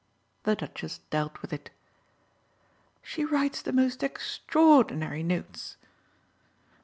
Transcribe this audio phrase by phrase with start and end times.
[0.45, 1.69] The Duchess dealt with it.
[3.03, 5.77] "She writes the most extraordinary notes."